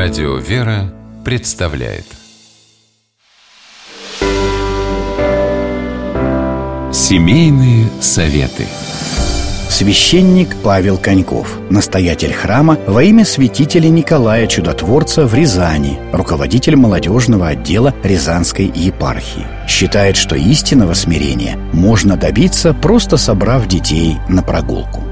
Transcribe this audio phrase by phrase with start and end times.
[0.00, 2.04] Радио «Вера» представляет
[6.92, 8.66] Семейные советы
[9.68, 17.92] Священник Павел Коньков, настоятель храма во имя святителя Николая Чудотворца в Рязани, руководитель молодежного отдела
[18.04, 19.46] Рязанской епархии.
[19.66, 25.02] Считает, что истинного смирения можно добиться, просто собрав детей на прогулку.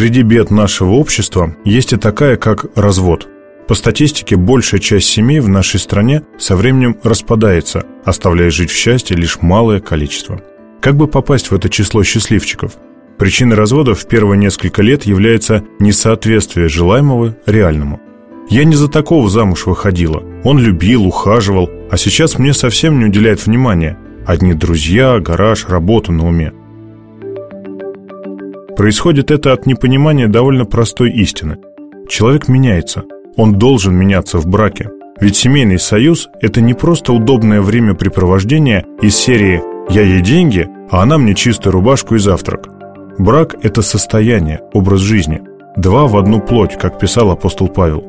[0.00, 3.28] Среди бед нашего общества есть и такая, как развод.
[3.68, 9.14] По статистике, большая часть семей в нашей стране со временем распадается, оставляя жить в счастье
[9.14, 10.40] лишь малое количество.
[10.80, 12.78] Как бы попасть в это число счастливчиков?
[13.18, 18.00] Причиной развода в первые несколько лет является несоответствие желаемого реальному.
[18.48, 20.22] Я не за такого замуж выходила.
[20.44, 23.98] Он любил, ухаживал, а сейчас мне совсем не уделяет внимания.
[24.26, 26.54] Одни друзья, гараж, работа на уме.
[28.80, 31.58] Происходит это от непонимания довольно простой истины.
[32.08, 33.04] Человек меняется.
[33.36, 34.88] Он должен меняться в браке.
[35.20, 41.18] Ведь семейный союз– это не просто удобное времяпрепровождение из серии «я ей деньги, а она
[41.18, 42.68] мне чистую рубашку и завтрак».
[43.18, 45.42] Брак– это состояние, образ жизни.
[45.76, 48.02] Два в одну плоть, как писал апостол Павел.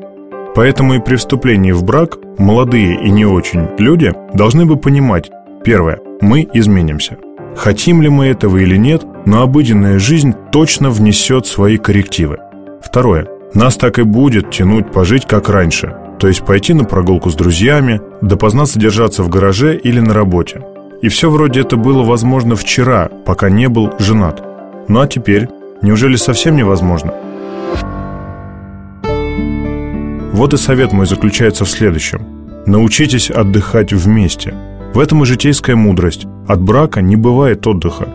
[0.54, 5.30] Поэтому и при вступлении в брак молодые и не очень люди должны бы понимать,
[5.66, 7.18] первое, мы изменимся.
[7.56, 12.38] Хотим ли мы этого или нет, но обыденная жизнь точно внесет свои коррективы.
[12.82, 13.28] Второе.
[13.54, 18.00] Нас так и будет тянуть пожить как раньше, то есть пойти на прогулку с друзьями,
[18.22, 20.62] допоздна содержаться в гараже или на работе.
[21.02, 24.42] И все вроде это было возможно вчера, пока не был женат.
[24.88, 25.48] Ну а теперь?
[25.82, 27.12] Неужели совсем невозможно?
[30.32, 32.24] Вот и совет мой заключается в следующем.
[32.66, 34.54] Научитесь отдыхать вместе.
[34.94, 36.26] В этом и житейская мудрость.
[36.46, 38.08] От брака не бывает отдыха.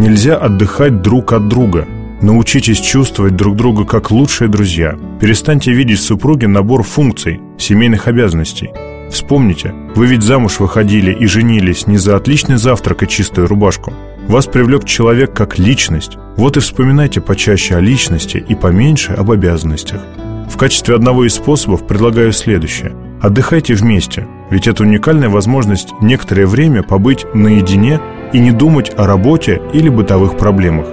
[0.00, 1.86] Нельзя отдыхать друг от друга.
[2.22, 4.98] Научитесь чувствовать друг друга как лучшие друзья.
[5.20, 8.70] Перестаньте видеть в супруге набор функций, семейных обязанностей.
[9.10, 13.92] Вспомните, вы ведь замуж выходили и женились не за отличный завтрак и чистую рубашку.
[14.26, 16.16] Вас привлек человек как личность.
[16.38, 20.00] Вот и вспоминайте почаще о личности и поменьше об обязанностях.
[20.48, 22.94] В качестве одного из способов предлагаю следующее.
[23.20, 28.00] Отдыхайте вместе, ведь это уникальная возможность некоторое время побыть наедине
[28.32, 30.86] и не думать о работе или бытовых проблемах.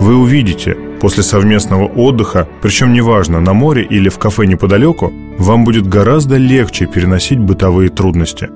[0.00, 5.88] Вы увидите, после совместного отдыха, причем неважно, на море или в кафе неподалеку, вам будет
[5.88, 8.48] гораздо легче переносить бытовые трудности.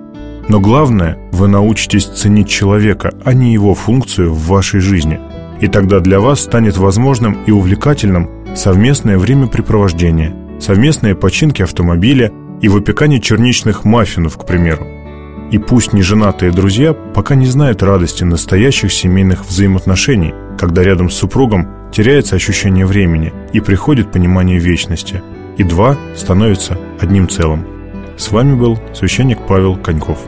[0.48, 5.20] Но главное, вы научитесь ценить человека, а не его функцию в вашей жизни.
[5.60, 13.20] И тогда для вас станет возможным и увлекательным совместное времяпрепровождение, совместные починки автомобиля и выпекание
[13.20, 14.86] черничных маффинов, к примеру.
[15.52, 21.90] И пусть неженатые друзья пока не знают радости настоящих семейных взаимоотношений, когда рядом с супругом
[21.92, 25.22] теряется ощущение времени и приходит понимание вечности,
[25.58, 27.66] и два становятся одним целым.
[28.16, 30.20] С вами был священник Павел Коньков.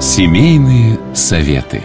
[0.00, 1.82] Семейные советы.